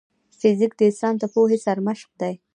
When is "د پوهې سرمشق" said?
1.17-2.09